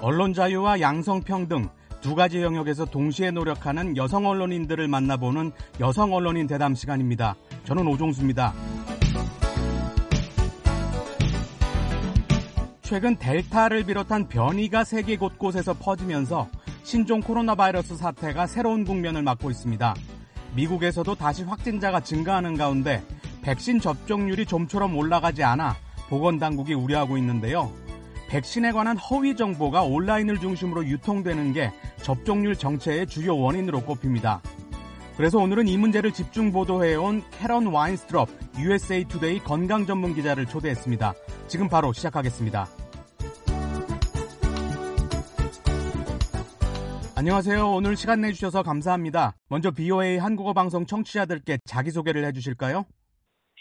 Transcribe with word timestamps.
언론 0.00 0.32
자유와 0.32 0.80
양성평등 0.80 1.68
두 2.00 2.14
가지 2.14 2.40
영역에서 2.40 2.84
동시에 2.84 3.32
노력하는 3.32 3.96
여성 3.96 4.26
언론인들을 4.26 4.86
만나보는 4.86 5.50
여성 5.80 6.12
언론인 6.12 6.46
대담 6.46 6.74
시간입니다. 6.74 7.34
저는 7.64 7.86
오종수입니다. 7.88 8.54
최근 12.82 13.16
델타를 13.16 13.84
비롯한 13.84 14.28
변이가 14.28 14.84
세계 14.84 15.16
곳곳에서 15.16 15.74
퍼지면서 15.74 16.48
신종 16.84 17.20
코로나 17.20 17.54
바이러스 17.54 17.96
사태가 17.96 18.46
새로운 18.46 18.84
국면을 18.84 19.22
맞고 19.22 19.50
있습니다. 19.50 19.94
미국에서도 20.54 21.14
다시 21.16 21.42
확진자가 21.42 22.00
증가하는 22.00 22.56
가운데 22.56 23.02
백신 23.42 23.80
접종률이 23.80 24.46
좀처럼 24.46 24.96
올라가지 24.96 25.42
않아 25.42 25.76
보건당국이 26.08 26.72
우려하고 26.72 27.18
있는데요. 27.18 27.70
백신에 28.28 28.72
관한 28.72 28.96
허위 28.98 29.34
정보가 29.34 29.82
온라인을 29.82 30.38
중심으로 30.38 30.84
유통되는 30.86 31.52
게 31.54 31.72
접종률 32.02 32.56
정체의 32.56 33.06
주요 33.06 33.36
원인으로 33.38 33.80
꼽힙니다. 33.82 34.42
그래서 35.16 35.38
오늘은 35.38 35.66
이 35.66 35.76
문제를 35.76 36.12
집중 36.12 36.52
보도해온 36.52 37.24
캐런 37.32 37.66
와인스트럽 37.66 38.28
USA 38.58 39.04
투데이 39.04 39.40
건강 39.40 39.86
전문 39.86 40.14
기자를 40.14 40.46
초대했습니다. 40.46 41.14
지금 41.48 41.68
바로 41.68 41.92
시작하겠습니다. 41.92 42.68
안녕하세요. 47.16 47.72
오늘 47.72 47.96
시간 47.96 48.20
내주셔서 48.20 48.62
감사합니다. 48.62 49.34
먼저 49.48 49.72
VOA 49.72 50.18
한국어 50.18 50.52
방송 50.52 50.86
청취자들께 50.86 51.58
자기소개를 51.64 52.24
해주실까요? 52.26 52.84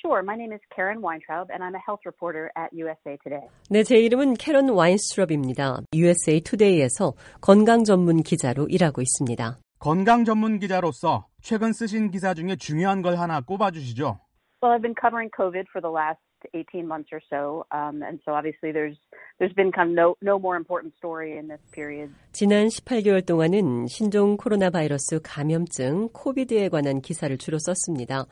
Sure. 0.02 0.22
My 0.22 0.36
name 0.36 0.54
is 0.54 0.62
Karen 0.76 1.02
Weintraub, 1.02 1.50
and 1.52 1.64
I'm 1.64 1.74
a 1.74 1.82
health 1.84 2.02
reporter 2.06 2.52
at 2.56 2.70
USA 2.72 3.18
Today. 3.24 3.48
네, 3.70 3.84
제 3.84 3.98
이름은 3.98 4.36
캐런 4.36 4.70
와인스트럽입니다. 4.70 5.82
USA 5.96 6.40
Today에서 6.40 7.14
건강 7.42 7.84
전문 7.84 8.22
기자로 8.22 8.68
일하고 8.70 9.02
있습니다. 9.02 9.58
건강 9.80 10.24
전문 10.24 10.60
기자로서 10.60 11.28
최근 11.42 11.74
쓰신 11.74 12.12
기사 12.12 12.34
중에 12.34 12.56
중요한 12.58 13.02
걸 13.02 13.16
하나 13.18 13.42
꼽아 13.42 13.72
주시죠. 13.72 14.20
Well, 14.62 14.74
I've 14.74 14.82
been 14.82 14.96
covering 15.00 15.30
COVID 15.36 15.68
for 15.72 15.82
the 15.82 15.94
last 15.94 16.20
18 16.54 16.88
months 16.88 17.10
or 17.12 17.22
so, 17.30 17.66
um, 17.72 18.02
and 18.04 18.20
so 18.26 18.34
obviously 18.34 18.72
there's 18.72 18.98
there's 19.40 19.54
been 19.56 19.72
kind 19.72 19.90
of 19.90 19.96
no 19.96 20.16
no 20.22 20.40
more 20.40 20.56
important 20.56 20.94
story 20.98 21.38
in 21.38 21.48
this 21.48 21.62
period. 21.72 22.10
지난 22.32 22.68
18개월 22.68 23.26
동안은 23.26 23.88
신종 23.88 24.38
코로나 24.38 24.70
바이러스 24.70 25.20
감염증 25.24 26.10
코비드에 26.14 26.70
관한 26.70 27.02
기사를 27.02 27.36
주로 27.38 27.58
썼습니다. 27.60 28.26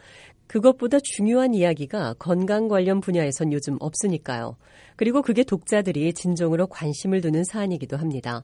그것보다 0.48 1.00
중요한 1.04 1.54
이야기가 1.54 2.16
건강 2.20 2.68
관련 2.68 3.02
분야에선 3.02 3.52
요즘 3.52 3.78
없으니까요. 3.80 4.58
그리고 4.96 5.22
그게 5.22 5.44
독자들이 5.44 6.14
진정으로 6.14 6.68
관심을 6.68 7.22
두는 7.22 7.44
사안이기도 7.44 7.98
합니다. 7.98 8.44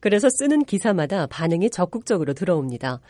그래서 0.00 0.28
쓰는 0.30 0.64
기사마다 0.64 1.26
반응이 1.26 1.70
적극적으로 1.70 2.32
들어옵니다. 2.32 3.00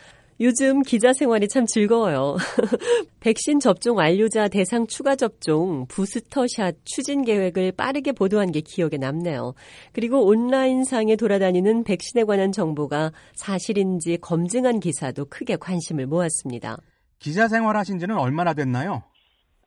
요즘 0.40 0.82
기자 0.82 1.12
생활이 1.12 1.48
참 1.48 1.66
즐거워요. 1.66 2.36
백신 3.20 3.58
접종 3.58 3.96
완료자 3.96 4.46
대상 4.46 4.86
추가 4.86 5.16
접종 5.16 5.86
부스터샷 5.88 6.76
추진 6.84 7.24
계획을 7.24 7.72
빠르게 7.72 8.12
보도한 8.12 8.52
게 8.52 8.60
기억에 8.60 8.98
남네요. 8.98 9.54
그리고 9.92 10.24
온라인상에 10.24 11.16
돌아다니는 11.16 11.82
백신에 11.82 12.22
관한 12.22 12.52
정보가 12.52 13.12
사실인지 13.34 14.18
검증한 14.18 14.78
기사도 14.78 15.24
크게 15.24 15.56
관심을 15.56 16.06
모았습니다. 16.06 16.76
기자 17.18 17.48
생활하신 17.48 17.98
지는 17.98 18.16
얼마나 18.16 18.54
됐나요? 18.54 19.02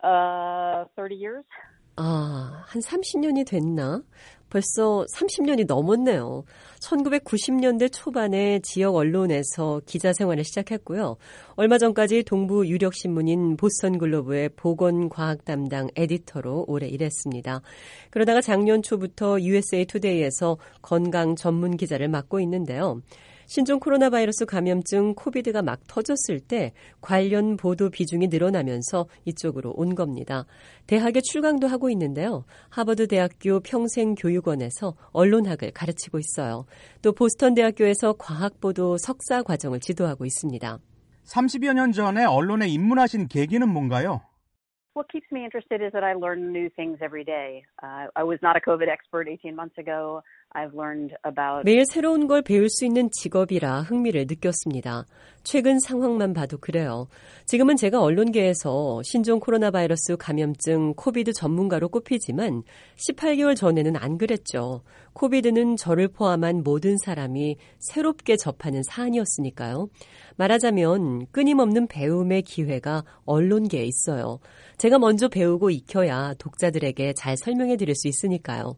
Uh, 0.03 0.85
30 0.95 1.11
years. 1.11 1.45
아, 1.97 2.63
한 2.65 2.81
30년이 2.81 3.45
됐나? 3.45 4.01
벌써 4.51 5.05
30년이 5.15 5.65
넘었네요. 5.65 6.43
1990년대 6.81 7.91
초반에 7.91 8.59
지역 8.59 8.95
언론에서 8.95 9.81
기자 9.85 10.13
생활을 10.13 10.43
시작했고요. 10.43 11.17
얼마 11.55 11.77
전까지 11.77 12.23
동부 12.23 12.67
유력 12.67 12.93
신문인 12.93 13.55
보스턴 13.55 13.97
글로브의 13.97 14.49
보건 14.55 15.09
과학 15.09 15.45
담당 15.45 15.87
에디터로 15.95 16.65
오래 16.67 16.87
일했습니다. 16.87 17.61
그러다가 18.11 18.41
작년 18.41 18.83
초부터 18.83 19.41
USA 19.41 19.85
투데이에서 19.85 20.57
건강 20.81 21.35
전문 21.35 21.77
기자를 21.77 22.09
맡고 22.09 22.39
있는데요. 22.41 23.01
신종 23.51 23.81
코로나 23.81 24.09
바이러스 24.09 24.45
감염증 24.45 25.13
코비드가 25.13 25.61
막 25.61 25.81
터졌을 25.85 26.39
때 26.39 26.71
관련 27.01 27.57
보도 27.57 27.89
비중이 27.89 28.27
늘어나면서 28.27 29.07
이쪽으로 29.25 29.73
온 29.75 29.93
겁니다. 29.93 30.45
대학에 30.87 31.19
출강도 31.19 31.67
하고 31.67 31.89
있는데요. 31.89 32.45
하버드 32.69 33.07
대학교 33.09 33.59
평생교육원에서 33.59 34.95
언론학을 35.11 35.71
가르치고 35.71 36.19
있어요. 36.19 36.63
또 37.01 37.11
보스턴 37.11 37.53
대학교에서 37.53 38.13
과학보도 38.13 38.95
석사 38.95 39.43
과정을 39.43 39.81
지도하고 39.81 40.23
있습니다. 40.23 40.79
30여 41.25 41.73
년 41.73 41.91
전에 41.91 42.23
언론에 42.23 42.69
입문하신 42.69 43.27
계기는 43.27 43.67
뭔가요? 43.67 44.21
What 44.95 45.07
keeps 45.11 45.27
me 45.31 45.43
interested 45.43 45.81
is 45.83 45.91
that 45.91 46.03
I 46.03 46.15
learn 46.15 46.51
new 46.51 46.69
things 46.75 46.99
every 47.03 47.23
day. 47.23 47.63
Uh, 47.83 48.07
I 48.15 48.23
was 48.23 48.39
not 48.43 48.55
a 48.55 48.61
COVID 48.61 48.87
expert 48.87 49.27
18 49.27 49.55
months 49.55 49.77
ago. 49.77 50.21
매일 51.63 51.85
새로운 51.85 52.27
걸 52.27 52.41
배울 52.41 52.69
수 52.69 52.85
있는 52.85 53.09
직업이라 53.11 53.81
흥미를 53.81 54.25
느꼈습니다. 54.27 55.05
최근 55.43 55.79
상황만 55.79 56.33
봐도 56.33 56.57
그래요. 56.57 57.07
지금은 57.45 57.75
제가 57.75 58.01
언론계에서 58.01 59.01
신종 59.03 59.39
코로나 59.39 59.71
바이러스 59.71 60.15
감염증 60.17 60.93
코비드 60.95 61.33
전문가로 61.33 61.89
꼽히지만 61.89 62.63
18개월 62.95 63.55
전에는 63.55 63.95
안 63.95 64.17
그랬죠. 64.17 64.83
코비드는 65.13 65.77
저를 65.77 66.07
포함한 66.07 66.63
모든 66.63 66.97
사람이 66.97 67.57
새롭게 67.79 68.37
접하는 68.37 68.81
사안이었으니까요. 68.83 69.89
말하자면 70.37 71.27
끊임없는 71.31 71.87
배움의 71.87 72.43
기회가 72.43 73.03
언론계에 73.25 73.83
있어요. 73.83 74.39
제가 74.77 74.99
먼저 74.99 75.27
배우고 75.27 75.69
익혀야 75.69 76.35
독자들에게 76.37 77.13
잘 77.13 77.37
설명해 77.37 77.77
드릴 77.77 77.95
수 77.95 78.07
있으니까요. 78.07 78.75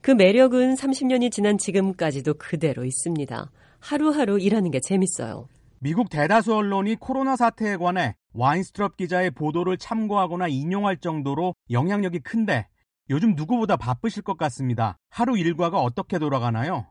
그 0.00 0.10
매력은 0.10 0.74
30년이 0.74 1.30
지난 1.32 1.58
지금까지도 1.58 2.34
그대로 2.34 2.84
있습니다. 2.84 3.50
하루하루 3.80 4.38
일하는 4.38 4.70
게 4.70 4.80
재밌어요. 4.80 5.48
미국 5.84 6.10
대다수 6.10 6.54
언론이 6.54 6.94
코로나 6.94 7.34
사태에 7.34 7.76
관해 7.76 8.14
와인스트럽 8.34 8.96
기자의 8.96 9.32
보도를 9.32 9.78
참고하거나 9.78 10.46
인용할 10.46 10.96
정도로 10.98 11.56
영향력이 11.72 12.20
큰데 12.20 12.68
요즘 13.10 13.34
누구보다 13.34 13.76
바쁘실 13.76 14.22
것 14.22 14.38
같습니다. 14.38 14.96
하루 15.10 15.36
일과가 15.36 15.80
어떻게 15.80 16.20
돌아가나요? 16.20 16.86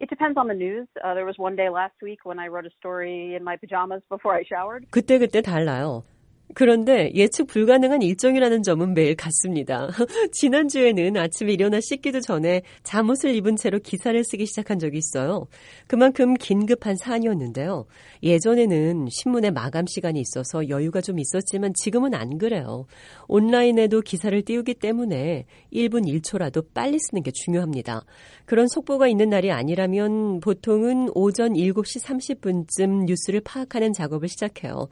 It 0.00 0.08
depends 0.10 0.36
on 0.36 0.48
the 0.48 0.58
news. 0.58 0.88
Uh, 1.04 1.14
there 1.14 1.24
was 1.24 1.38
one 1.38 1.54
day 1.54 1.70
last 1.70 1.94
week 2.02 2.26
when 2.26 2.40
I 2.40 2.48
wrote 2.48 2.66
a 2.66 2.74
story 2.74 3.36
in 3.38 3.44
my 3.44 3.54
pajamas 3.56 4.02
before 4.10 4.34
I 4.34 4.42
showered. 4.42 4.90
그때그때 4.90 5.40
달라요. 5.40 6.02
그런데 6.52 7.10
예측 7.14 7.46
불가능한 7.46 8.02
일정이라는 8.02 8.62
점은 8.62 8.94
매일 8.94 9.16
같습니다. 9.16 9.88
지난주에는 10.32 11.16
아침에 11.16 11.52
일어나 11.52 11.80
씻기도 11.80 12.20
전에 12.20 12.62
잠옷을 12.82 13.34
입은 13.34 13.56
채로 13.56 13.78
기사를 13.78 14.22
쓰기 14.24 14.44
시작한 14.46 14.78
적이 14.78 14.98
있어요. 14.98 15.46
그만큼 15.86 16.34
긴급한 16.34 16.96
사안이었는데요. 16.96 17.86
예전에는 18.22 19.08
신문에 19.10 19.50
마감 19.50 19.86
시간이 19.86 20.20
있어서 20.20 20.68
여유가 20.68 21.00
좀 21.00 21.18
있었지만 21.18 21.72
지금은 21.74 22.14
안 22.14 22.38
그래요. 22.38 22.86
온라인에도 23.26 24.00
기사를 24.02 24.40
띄우기 24.42 24.74
때문에 24.74 25.46
1분 25.72 26.06
1초라도 26.06 26.66
빨리 26.74 26.98
쓰는 26.98 27.22
게 27.22 27.30
중요합니다. 27.32 28.04
그런 28.44 28.68
속보가 28.68 29.08
있는 29.08 29.30
날이 29.30 29.50
아니라면 29.50 30.40
보통은 30.40 31.08
오전 31.14 31.54
7시 31.54 32.04
30분쯤 32.04 33.06
뉴스를 33.06 33.40
파악하는 33.40 33.92
작업을 33.92 34.28
시작해요. 34.28 34.88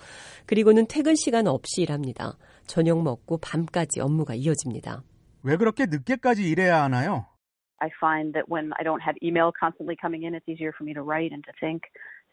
그리고는 0.46 0.86
퇴근 0.88 1.14
시간 1.42 1.48
없이 1.48 1.82
일합니다. 1.82 2.38
저녁 2.66 3.02
먹고 3.02 3.38
밤까지 3.38 4.00
업무가 4.00 4.34
이어집니다. 4.34 5.02
왜 5.42 5.56
그렇게 5.56 5.86
늦게까지 5.86 6.48
일해야 6.48 6.84
하나요? 6.84 7.26
I 7.78 7.90
find 8.00 8.32
that 8.34 8.46
when 8.48 8.70
I 8.78 8.84
don't 8.84 9.02
have 9.02 9.18
email 9.22 9.50
constantly 9.50 9.96
coming 10.00 10.22
in, 10.22 10.34
it's 10.38 10.46
easier 10.46 10.70
for 10.70 10.86
me 10.86 10.94
to 10.94 11.02
write 11.02 11.34
and 11.34 11.42
to 11.42 11.52
think. 11.58 11.82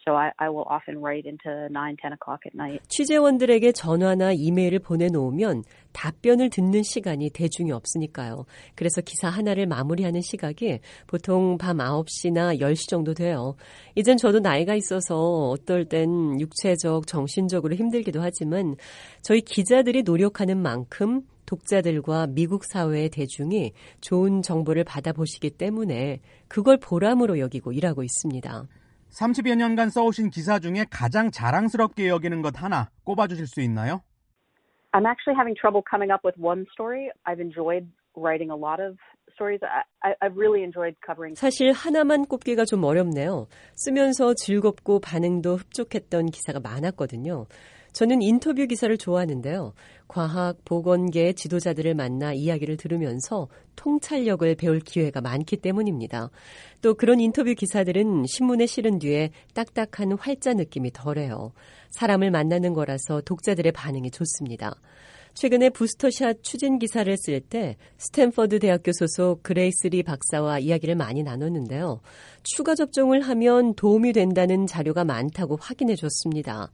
So 0.06 0.16
I, 0.16 0.32
I 0.38 0.50
will 0.50 0.66
often 0.70 1.02
write 1.02 1.28
into 1.28 1.68
9, 1.70 1.98
10 2.02 2.14
o'clock 2.14 2.46
at 2.46 2.56
night. 2.56 2.82
취재원들에게 2.88 3.74
전화나 3.74 4.32
이메일을 4.32 4.80
보내놓으면 4.80 5.64
답변을 5.92 6.50
듣는 6.50 6.84
시간이 6.84 7.32
대중이 7.32 7.72
없으니까요. 7.72 8.46
그래서 8.76 9.02
기사 9.02 9.28
하나를 9.28 9.68
마무리하는 9.68 10.22
시각이 10.22 10.80
보통 11.06 11.58
밤 11.58 11.78
9시나 11.78 12.60
10시 12.60 12.90
정도 12.90 13.14
돼요. 13.14 13.56
이젠 13.96 14.16
저도 14.18 14.40
나이가 14.40 14.74
있어서 14.76 15.50
어떨 15.50 15.86
땐 15.86 16.40
육체적, 16.40 17.06
정신적으로 17.06 17.76
힘들기도 17.76 18.22
하지만 18.22 18.76
저희 19.22 19.42
기자들이 19.42 20.04
노력하는 20.04 20.58
만큼 20.62 21.24
독자들과 21.46 22.28
미국 22.28 22.64
사회의 22.64 23.10
대중이 23.10 23.74
좋은 24.02 24.44
정보를 24.44 24.84
받아보시기 24.84 25.50
때문에 25.50 26.20
그걸 26.48 26.78
보람으로 26.78 27.40
여기고 27.40 27.74
일하고 27.74 28.04
있습니다. 28.04 28.68
30여 29.12 29.56
년간 29.56 29.90
써오신 29.90 30.30
기사 30.30 30.60
중에 30.60 30.86
가장 30.90 31.32
자랑스럽게 31.32 32.08
여기는 32.08 32.42
것 32.42 32.62
하나 32.62 32.90
꼽아주실 33.04 33.48
수 33.48 33.62
있나요? 33.62 34.02
I'm 34.92 35.06
actually 35.06 35.38
having 35.38 35.56
trouble 35.56 35.84
coming 35.84 36.12
up 36.12 36.22
with 36.26 36.38
one 36.40 36.66
story. 36.74 37.12
I've 37.26 37.40
enjoyed 37.40 37.86
writing 38.16 38.50
a 38.50 38.58
lot 38.58 38.82
of 38.82 38.98
stories. 39.34 39.62
I, 39.62 40.16
I've 40.22 40.36
really 40.36 40.64
enjoyed 40.64 40.96
covering. 41.06 41.36
사실 41.36 41.72
하나만 41.72 42.26
꼽기가 42.26 42.66
좀 42.66 42.84
어렵네요. 42.84 43.48
쓰면서 43.76 44.34
즐겁고 44.34 45.00
반응도 45.00 45.58
흡족했던 45.58 46.28
기사가 46.28 46.60
많았거든요. 46.60 47.46
저는 47.94 48.22
인터뷰 48.22 48.66
기사를 48.68 48.96
좋아하는데요. 48.98 49.74
과학, 50.08 50.64
보건계 50.66 51.34
지도자들을 51.34 51.94
만나 51.94 52.34
이야기를 52.34 52.78
들으면서 52.78 53.48
통찰력을 53.76 54.56
배울 54.56 54.80
기회가 54.80 55.22
많기 55.22 55.58
때문입니다. 55.58 56.30
또 56.82 56.96
그런 56.96 57.20
인터뷰 57.20 57.54
기사들은 57.54 58.26
신문에 58.28 58.66
실은 58.66 59.00
뒤에 59.00 59.32
딱딱한 59.54 60.14
활자 60.14 60.54
느낌이 60.54 60.92
덜해요. 60.92 61.52
사람을 61.92 62.32
만나는 62.32 62.74
거라서 62.74 63.22
독자들의 63.22 63.72
반응이 63.72 64.12
좋습니다. 64.12 64.76
최근에 65.34 65.70
부스터샷 65.70 66.44
추진 66.44 66.80
기사를 66.80 67.16
쓸 67.18 67.40
때 67.42 67.78
스탠퍼드 67.98 68.60
대학교 68.60 68.92
소속 68.92 69.44
그레이스리 69.44 70.04
박사와 70.04 70.60
이야기를 70.60 70.96
많이 70.96 71.24
나눴는데요. 71.24 72.02
추가 72.44 72.76
접종을 72.76 73.22
하면 73.22 73.74
도움이 73.76 74.14
된다는 74.14 74.68
자료가 74.68 75.06
많다고 75.06 75.58
확인해 75.60 75.96
줬습니다. 75.96 76.72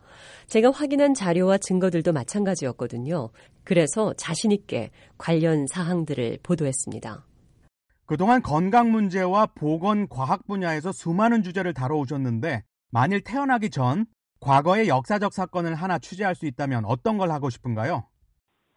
제가 0.47 0.71
확인한 0.71 1.13
자료와 1.13 1.57
증거들도 1.57 2.13
마찬가지였거든요. 2.13 3.29
그래서 3.63 4.13
자신있게 4.13 4.91
관련 5.17 5.65
사항들을 5.67 6.39
보도했습니다. 6.43 7.25
그동안 8.05 8.41
건강 8.41 8.91
문제와 8.91 9.47
보건 9.47 10.07
과학 10.07 10.45
분야에서 10.45 10.91
수많은 10.91 11.41
주제를 11.43 11.73
다뤄오셨는데 11.73 12.63
만일 12.91 13.21
태어나기 13.23 13.69
전 13.69 14.05
과거의 14.39 14.87
역사적 14.87 15.33
사건을 15.33 15.73
하나 15.73 15.97
취재할 15.97 16.35
수 16.35 16.45
있다면 16.45 16.85
어떤 16.85 17.17
걸 17.17 17.31
하고 17.31 17.49
싶은가요? 17.49 18.07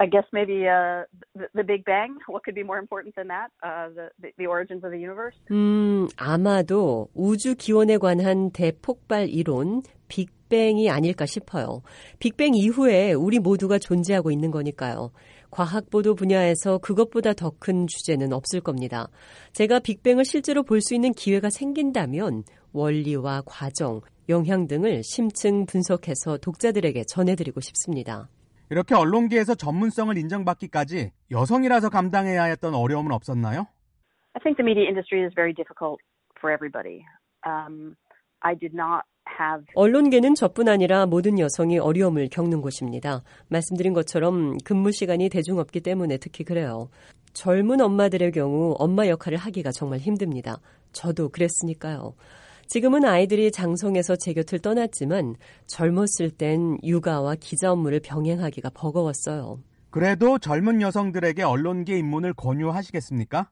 I 0.00 0.06
guess 0.06 0.24
maybe 0.32 0.68
uh, 0.68 1.02
the, 1.34 1.48
the 1.54 1.64
Big 1.64 1.84
Bang. 1.84 2.18
What 2.28 2.44
could 2.44 2.54
be 2.54 2.62
more 2.62 2.78
important 2.78 3.16
than 3.16 3.28
that? 3.28 3.48
Uh, 3.62 3.88
the, 4.22 4.30
the 4.38 4.46
origins 4.46 4.84
of 4.84 4.92
the 4.92 5.00
universe. 5.00 5.34
음, 5.50 6.06
아마도 6.16 7.08
우주 7.14 7.56
기원에 7.56 7.98
관한 7.98 8.50
대폭발 8.52 9.28
이론 9.28 9.82
빅뱅이 10.06 10.88
아닐까 10.88 11.26
싶어요. 11.26 11.82
빅뱅 12.20 12.54
이후에 12.54 13.12
우리 13.12 13.40
모두가 13.40 13.78
존재하고 13.78 14.30
있는 14.30 14.52
거니까요. 14.52 15.10
과학 15.50 15.90
보도 15.90 16.14
분야에서 16.14 16.78
그것보다 16.78 17.32
더 17.32 17.50
큰 17.58 17.86
주제는 17.88 18.32
없을 18.32 18.60
겁니다. 18.60 19.08
제가 19.52 19.80
빅뱅을 19.80 20.24
실제로 20.24 20.62
볼 20.62 20.80
수 20.80 20.94
있는 20.94 21.12
기회가 21.12 21.50
생긴다면 21.50 22.44
원리와 22.72 23.42
과정, 23.46 24.00
영향 24.28 24.68
등을 24.68 25.02
심층 25.02 25.66
분석해서 25.66 26.36
독자들에게 26.38 27.02
전해드리고 27.08 27.60
싶습니다. 27.60 28.28
이렇게 28.70 28.94
언론계에서 28.94 29.54
전문성을 29.54 30.16
인정받기까지 30.16 31.12
여성이라서 31.30 31.90
감당해야 31.90 32.44
했던 32.44 32.74
어려움은 32.74 33.12
없었나요? 33.12 33.66
I 34.34 34.42
think 34.42 34.56
the 34.56 34.64
media 34.64 34.86
industry 34.86 35.24
is 35.24 35.34
very 35.34 35.54
difficult 35.54 36.00
for 36.38 36.52
everybody. 36.52 37.04
Um, 37.46 37.96
I 38.40 38.54
did 38.54 38.74
not 38.74 39.02
have 39.40 39.64
언론계는 39.74 40.34
저뿐 40.34 40.68
아니라 40.68 41.06
모든 41.06 41.38
여성이 41.38 41.78
어려움을 41.78 42.28
겪는 42.28 42.60
곳입니다. 42.60 43.22
말씀드린 43.48 43.92
것처럼 43.92 44.58
근무 44.64 44.92
시간이 44.92 45.28
대중 45.28 45.58
없기 45.58 45.80
때문에 45.80 46.18
특히 46.18 46.44
그래요. 46.44 46.88
젊은 47.32 47.80
엄마들의 47.80 48.32
경우 48.32 48.74
엄마 48.78 49.06
역할을 49.06 49.38
하기가 49.38 49.70
정말 49.72 49.98
힘듭니다. 49.98 50.60
저도 50.92 51.28
그랬으니까요. 51.28 52.14
지금은 52.68 53.04
아이들이 53.04 53.50
장성해서 53.50 54.16
제 54.16 54.34
곁을 54.34 54.58
떠났지만 54.60 55.36
젊었을 55.66 56.30
땐 56.36 56.78
육아와 56.82 57.34
기자 57.40 57.72
업무를 57.72 57.98
병행하기가 58.00 58.70
버거웠어요. 58.74 59.58
그래도 59.90 60.38
젊은 60.38 60.82
여성들에게 60.82 61.42
언론계 61.42 61.98
입문을 61.98 62.34
권유하시겠습니까? 62.34 63.48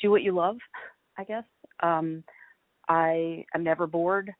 do 0.00 0.10
what 0.10 0.22
you 0.22 0.32
love. 0.32 0.58
I 1.16 1.24
guess. 1.24 1.46
Um, 1.82 2.22
I 2.88 3.44
am 3.54 3.64
never 3.64 3.86
bored. 3.86 4.30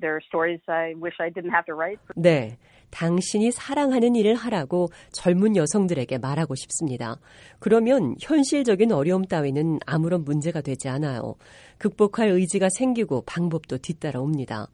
There 0.00 0.14
are 0.14 0.20
stories 0.26 0.60
I 0.66 0.94
wish 0.94 1.14
I 1.20 1.30
didn't 1.30 1.52
have 1.52 1.66
to 1.66 1.74
write. 1.74 2.00
네. 2.16 2.56
당신이 2.90 3.52
사랑하는 3.52 4.16
일을 4.16 4.34
하라고 4.34 4.88
젊은 5.12 5.54
여성들에게 5.54 6.18
말하고 6.18 6.56
싶습니다. 6.56 7.20
그러면 7.60 8.16
현실적인 8.20 8.90
어려움 8.90 9.24
따위는 9.24 9.78
아무런 9.86 10.24
문제가 10.24 10.60
되지 10.60 10.88
않아요. 10.88 11.36
극복할 11.78 12.30
의지가 12.30 12.68
생기고 12.76 13.22
방법도 13.26 13.78
뒤따라옵니다. 13.78 14.66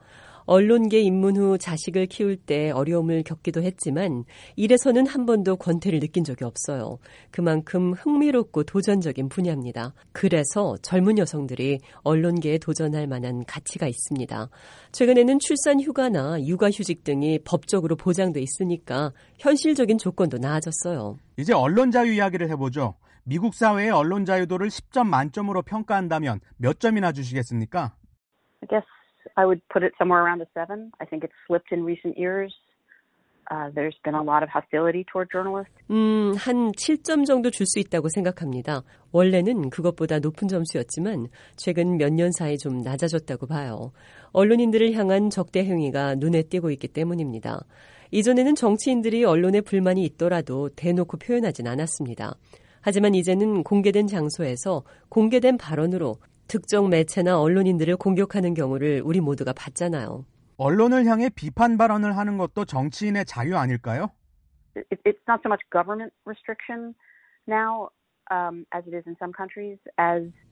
언론계 0.46 1.00
입문 1.00 1.36
후 1.36 1.58
자식을 1.58 2.06
키울 2.06 2.36
때 2.36 2.70
어려움을 2.70 3.22
겪기도 3.24 3.62
했지만 3.62 4.24
일에서는 4.56 5.06
한 5.06 5.26
번도 5.26 5.56
권태를 5.56 6.00
느낀 6.00 6.24
적이 6.24 6.44
없어요. 6.44 6.98
그만큼 7.30 7.92
흥미롭고 7.92 8.64
도전적인 8.64 9.28
분야입니다. 9.28 9.92
그래서 10.12 10.76
젊은 10.82 11.18
여성들이 11.18 11.80
언론계에 12.02 12.58
도전할 12.58 13.06
만한 13.06 13.44
가치가 13.44 13.86
있습니다. 13.86 14.48
최근에는 14.92 15.38
출산 15.40 15.80
휴가나 15.80 16.42
육아 16.42 16.70
휴직 16.70 17.04
등이 17.04 17.40
법적으로 17.44 17.96
보장돼 17.96 18.40
있으니까 18.40 19.12
현실적인 19.38 19.98
조건도 19.98 20.38
나아졌어요. 20.38 21.18
이제 21.36 21.52
언론 21.52 21.90
자유 21.90 22.14
이야기를 22.14 22.48
해보죠. 22.50 22.94
미국 23.24 23.54
사회의 23.54 23.90
언론 23.90 24.24
자유도를 24.24 24.68
10점 24.68 25.08
만점으로 25.08 25.62
평가한다면 25.62 26.40
몇 26.56 26.78
점이나 26.78 27.10
주시겠습니까? 27.10 27.96
I 28.62 28.68
guess 28.68 28.86
I 29.34 29.44
would 29.46 29.60
put 29.72 29.82
it 29.84 29.92
somewhere 29.98 30.22
around 30.24 30.42
a 30.42 30.46
seven. 30.54 30.92
I 31.00 31.04
think 31.06 31.24
it's 31.24 31.34
slipped 31.46 31.72
in 31.72 31.84
recent 31.84 32.16
years. 32.18 32.54
Uh, 33.48 33.70
there's 33.76 33.94
been 34.02 34.16
a 34.16 34.22
lot 34.22 34.42
of 34.42 34.48
hostility 34.50 35.04
toward 35.12 35.28
journalists. 35.30 35.72
음, 35.88 36.34
한 36.36 36.72
7점 36.72 37.24
정도 37.24 37.50
줄 37.50 37.64
수 37.64 37.78
있다고 37.78 38.08
생각합니다. 38.08 38.82
원래는 39.12 39.70
그것보다 39.70 40.18
높은 40.18 40.48
점수였지만 40.48 41.28
최근 41.56 41.96
몇 41.96 42.10
년 42.12 42.32
사이 42.32 42.58
좀 42.58 42.80
낮아졌다고 42.82 43.46
봐요. 43.46 43.92
언론인들을 44.32 44.92
향한 44.94 45.30
적대 45.30 45.64
행위가 45.64 46.16
눈에 46.16 46.42
띄고 46.42 46.70
있기 46.72 46.88
때문입니다. 46.88 47.60
이전에는 48.10 48.54
정치인들이 48.56 49.24
언론에 49.24 49.60
불만이 49.60 50.04
있더라도 50.04 50.68
대놓고 50.70 51.16
표현하진 51.18 51.68
않았습니다. 51.68 52.34
하지만 52.80 53.14
이제는 53.14 53.62
공개된 53.62 54.06
장소에서 54.08 54.82
공개된 55.08 55.56
발언으로 55.56 56.16
특정 56.48 56.88
매체나 56.88 57.40
언론인들을 57.40 57.96
공격하는 57.96 58.54
경우를 58.54 59.02
우리 59.04 59.20
모두가 59.20 59.52
봤잖아요. 59.52 60.24
언론을 60.56 61.04
향해 61.06 61.28
비판 61.28 61.76
발언을 61.76 62.16
하는 62.16 62.38
것도 62.38 62.64
정치인의 62.64 63.24
자유 63.26 63.56
아닐까요? 63.56 64.10
It, 64.76 65.00
it's 65.04 65.20
not 65.28 65.40
so 65.42 65.48
much 65.48 65.62
government 65.70 66.14
restriction 66.24 66.94
now 67.48 67.88
um, 68.30 68.64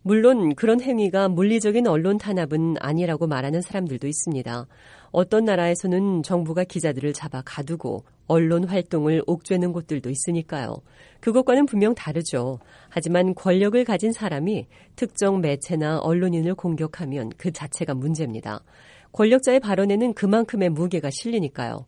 물론 0.03 0.55
그런 0.55 0.81
행위가 0.81 1.29
물리적인 1.29 1.87
언론 1.87 2.19
탄압은 2.19 2.77
아니라고 2.81 3.27
말하는 3.27 3.61
사람들도 3.61 4.07
있습니다. 4.07 4.67
어떤 5.11 5.45
나라에서는 5.45 6.23
정부가 6.23 6.65
기자들을 6.65 7.13
잡아 7.13 7.43
가두고 7.45 8.05
언론 8.27 8.65
활동을 8.65 9.23
옥죄는 9.27 9.73
곳들도 9.73 10.11
있으니까요. 10.11 10.77
그것과는 11.21 11.67
분명 11.67 11.95
다르죠. 11.95 12.59
하지만 12.89 13.35
권력을 13.35 13.83
가진 13.85 14.13
사람이 14.13 14.67
특정 14.97 15.41
매체나 15.41 16.01
언론인을 16.01 16.55
공격하면 16.55 17.31
그 17.37 17.53
자체가 17.53 17.95
문제입니다. 17.95 18.61
권력자의 19.13 19.61
발언에는 19.61 20.15
그만큼의 20.15 20.71
무게가 20.71 21.11
실리니까요. 21.11 21.87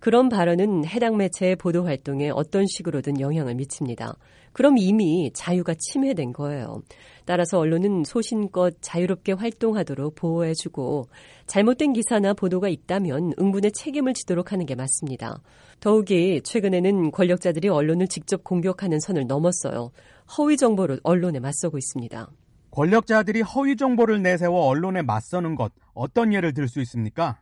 그런 0.00 0.28
발언은 0.28 0.86
해당 0.86 1.16
매체의 1.16 1.56
보도 1.56 1.84
활동에 1.84 2.30
어떤 2.30 2.66
식으로든 2.66 3.20
영향을 3.20 3.54
미칩니다. 3.54 4.14
그럼 4.52 4.76
이미 4.78 5.30
자유가 5.34 5.74
침해된 5.74 6.32
거예요. 6.32 6.82
따라서 7.24 7.58
언론은 7.58 8.04
소신껏 8.04 8.74
자유롭게 8.80 9.32
활동하도록 9.32 10.14
보호해주고 10.14 11.08
잘못된 11.46 11.92
기사나 11.92 12.32
보도가 12.34 12.68
있다면 12.68 13.34
응분의 13.38 13.72
책임을 13.72 14.14
지도록 14.14 14.52
하는 14.52 14.66
게 14.66 14.74
맞습니다. 14.74 15.42
더욱이 15.80 16.40
최근에는 16.42 17.10
권력자들이 17.10 17.68
언론을 17.68 18.08
직접 18.08 18.42
공격하는 18.42 19.00
선을 19.00 19.26
넘었어요. 19.26 19.90
허위 20.36 20.56
정보로 20.56 20.98
언론에 21.02 21.38
맞서고 21.40 21.78
있습니다. 21.78 22.28
권력자들이 22.70 23.42
허위 23.42 23.76
정보를 23.76 24.22
내세워 24.22 24.66
언론에 24.66 25.02
맞서는 25.02 25.54
것 25.56 25.72
어떤 25.94 26.32
예를 26.32 26.54
들 26.54 26.68
수 26.68 26.80
있습니까? 26.80 27.38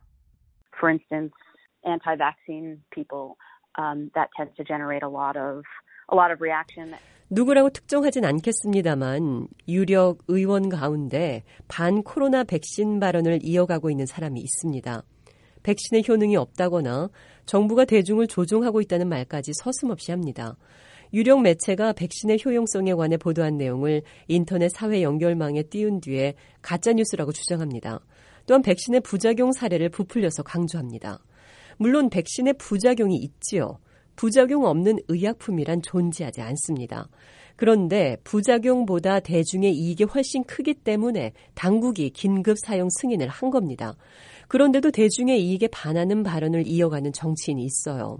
for 0.77 0.91
instance, 0.91 1.33
anti-vaccine 1.87 2.83
people, 2.91 3.37
um, 3.77 4.11
that 4.15 4.29
tends 4.35 4.53
to 4.57 4.63
generate 4.63 5.03
a 5.03 5.09
lot 5.09 5.37
of 5.37 5.63
a 6.11 6.15
lot 6.15 6.31
of 6.31 6.41
reaction. 6.41 6.93
누구라고 7.29 7.69
특정하진 7.71 8.23
않겠습니다만 8.23 9.47
유력 9.67 10.19
의원 10.27 10.69
가운데 10.69 11.43
반 11.67 12.01
코로나 12.03 12.43
백신 12.45 13.01
발언을 13.01 13.39
이어가고 13.43 13.89
있는 13.89 14.05
사람이 14.05 14.39
있습니다. 14.39 15.03
백신의 15.63 16.03
효능이 16.07 16.37
없다거나 16.37 17.09
정부가 17.45 17.83
대중을 17.83 18.27
조종하고 18.27 18.79
있다는 18.79 19.09
말까지 19.09 19.51
서슴없이 19.55 20.11
합니다. 20.11 20.55
유력 21.13 21.41
매체가 21.41 21.93
백신의 21.93 22.39
효용성에 22.45 22.93
관해 22.93 23.17
보도한 23.17 23.57
내용을 23.57 24.03
인터넷 24.27 24.69
사회 24.69 25.01
연결망에 25.01 25.63
띄운 25.63 25.99
뒤에 25.99 26.35
가짜뉴스라고 26.61 27.33
주장합니다. 27.33 27.99
또한 28.45 28.61
백신의 28.61 29.01
부작용 29.01 29.51
사례를 29.51 29.89
부풀려서 29.89 30.43
강조합니다. 30.43 31.19
물론 31.77 32.09
백신의 32.09 32.55
부작용이 32.57 33.15
있지요. 33.17 33.79
부작용 34.15 34.65
없는 34.65 34.99
의약품이란 35.07 35.81
존재하지 35.81 36.41
않습니다. 36.41 37.07
그런데 37.55 38.17
부작용보다 38.23 39.19
대중의 39.19 39.75
이익이 39.75 40.03
훨씬 40.03 40.43
크기 40.43 40.73
때문에 40.73 41.33
당국이 41.55 42.11
긴급 42.11 42.57
사용 42.59 42.87
승인을 42.89 43.27
한 43.27 43.49
겁니다. 43.49 43.95
그런데도 44.47 44.91
대중의 44.91 45.43
이익에 45.43 45.67
반하는 45.67 46.23
발언을 46.23 46.67
이어가는 46.67 47.13
정치인이 47.13 47.63
있어요. 47.63 48.17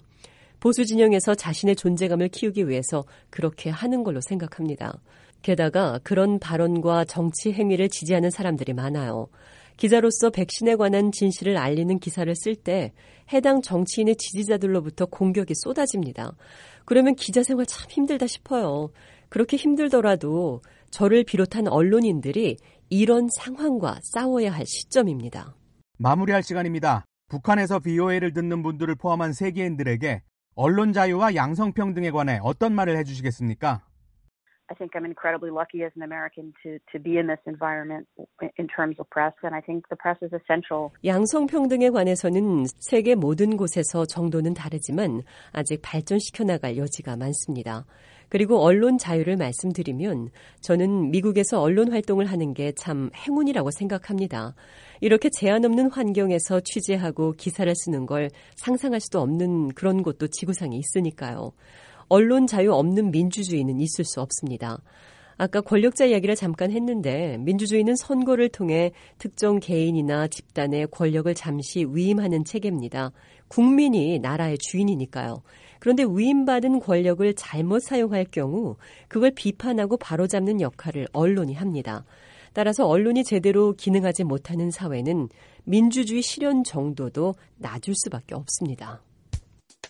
보수 0.59 0.85
진영에서 0.85 1.35
자신의 1.35 1.75
존재감을 1.75 2.29
키우기 2.29 2.67
위해서 2.67 3.05
그렇게 3.29 3.69
하는 3.69 4.03
걸로 4.03 4.21
생각합니다. 4.21 4.99
게다가 5.43 5.99
그런 6.03 6.39
발언과 6.39 7.05
정치 7.05 7.53
행위를 7.53 7.89
지지하는 7.89 8.31
사람들이 8.31 8.73
많아요. 8.73 9.27
기자로서 9.77 10.31
백신에 10.31 10.75
관한 10.75 11.11
진실을 11.11 11.55
알리는 11.57 11.99
기사를 11.99 12.33
쓸 12.35 12.55
때 12.55 12.93
해당 13.31 13.61
정치인의 13.61 14.15
지지자들로부터 14.17 15.05
공격이 15.05 15.53
쏟아집니다. 15.55 16.35
그러면 16.85 17.15
기자 17.15 17.43
생활 17.43 17.65
참 17.65 17.89
힘들다 17.89 18.27
싶어요. 18.27 18.91
그렇게 19.29 19.57
힘들더라도 19.57 20.61
저를 20.89 21.23
비롯한 21.23 21.67
언론인들이 21.67 22.57
이런 22.89 23.27
상황과 23.35 23.99
싸워야 24.01 24.51
할 24.51 24.65
시점입니다. 24.65 25.55
마무리할 25.97 26.43
시간입니다. 26.43 27.05
북한에서 27.29 27.79
BOA를 27.79 28.33
듣는 28.33 28.63
분들을 28.63 28.95
포함한 28.95 29.33
세계인들에게 29.33 30.21
언론 30.55 30.93
자유와 30.93 31.35
양성평등에 31.35 32.11
관해 32.11 32.39
어떤 32.41 32.73
말을 32.73 32.97
해주시겠습니까? 32.97 33.83
I 34.69 34.75
think 34.75 34.91
I'm 34.95 35.05
incredibly 35.05 35.49
lucky 35.49 35.83
as 35.83 35.91
an 35.95 36.03
American 36.03 36.53
to 36.63 36.77
to 36.91 36.99
be 36.99 37.17
in 37.17 37.27
this 37.27 37.39
environment 37.47 38.05
in 38.57 38.67
terms 38.67 38.99
of 38.99 39.09
press, 39.09 39.33
and 39.43 39.55
I 39.55 39.61
think 39.61 39.87
the 39.89 39.95
press 39.95 40.17
is 40.21 40.33
essential. 40.35 40.91
양성 41.05 41.47
평등에 41.47 41.89
관해서는 41.89 42.65
세계 42.79 43.15
모든 43.15 43.55
곳에서 43.57 44.05
정도는 44.05 44.53
다르지만 44.53 45.23
아직 45.53 45.81
발전시켜 45.81 46.43
나갈 46.43 46.77
여지가 46.77 47.15
많습니다. 47.15 47.85
그리고 48.29 48.59
언론 48.59 48.97
자유를 48.97 49.37
말씀드리면 49.37 50.31
저는 50.59 51.11
미국에서 51.11 51.61
언론 51.61 51.91
활동을 51.93 52.25
하는 52.25 52.53
게 52.53 52.73
참 52.75 53.09
행운이라고 53.15 53.71
생각합니다. 53.71 54.53
이렇게 54.99 55.29
제한 55.29 55.63
없는 55.63 55.89
환경에서 55.91 56.59
취재하고 56.59 57.31
기사를 57.33 57.73
쓰는 57.73 58.05
걸 58.05 58.29
상상할 58.55 58.99
수도 58.99 59.21
없는 59.21 59.69
그런 59.69 60.03
곳도 60.03 60.27
지구상에 60.27 60.75
있으니까요. 60.75 61.53
언론 62.09 62.47
자유 62.47 62.73
없는 62.73 63.11
민주주의는 63.11 63.79
있을 63.79 64.05
수 64.05 64.21
없습니다. 64.21 64.79
아까 65.37 65.61
권력자 65.61 66.05
이야기를 66.05 66.35
잠깐 66.35 66.71
했는데 66.71 67.37
민주주의는 67.37 67.95
선거를 67.95 68.49
통해 68.49 68.91
특정 69.19 69.59
개인이나 69.59 70.27
집단의 70.27 70.87
권력을 70.87 71.31
잠시 71.35 71.85
위임하는 71.87 72.43
체계입니다. 72.43 73.11
국민이 73.47 74.19
나라의 74.19 74.57
주인이니까요. 74.57 75.43
그런데 75.79 76.03
위임받은 76.09 76.79
권력을 76.79 77.31
잘못 77.35 77.83
사용할 77.83 78.25
경우 78.25 78.77
그걸 79.07 79.31
비판하고 79.31 79.97
바로잡는 79.97 80.59
역할을 80.59 81.07
언론이 81.13 81.53
합니다. 81.53 82.03
따라서 82.53 82.87
언론이 82.87 83.23
제대로 83.23 83.73
기능하지 83.73 84.23
못하는 84.23 84.71
사회는 84.71 85.29
민주주의 85.63 86.23
실현 86.23 86.63
정도도 86.63 87.35
낮을 87.57 87.93
수밖에 87.95 88.33
없습니다. 88.33 89.03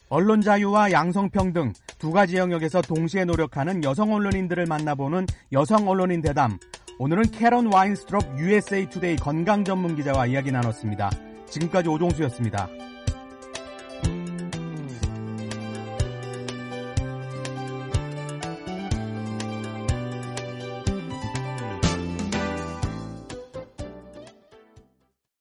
언론 0.10 0.42
자유와 0.42 0.92
양성평등 0.92 1.74
두 2.00 2.12
가지 2.12 2.38
영역에서 2.38 2.82
동시에 2.82 3.26
노력하는 3.26 3.84
여성 3.84 4.14
언론인들을 4.14 4.66
만나보는 4.66 5.26
여성 5.52 5.88
언론인 5.90 6.22
대담. 6.22 6.58
오늘은 7.00 7.32
캐런 7.32 7.72
와인스트럽 7.72 8.40
USA 8.40 8.88
투데이 8.90 9.18
건강 9.18 9.64
전문 9.64 9.96
기자와 9.96 10.28
이야기 10.28 10.52
나눴습니다. 10.52 11.12
지금까지 11.48 11.90
오종수였습니다. 11.90 12.70